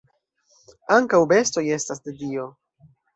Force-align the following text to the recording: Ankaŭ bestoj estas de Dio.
Ankaŭ 0.95 1.19
bestoj 1.33 1.63
estas 1.75 2.01
de 2.09 2.15
Dio. 2.23 2.47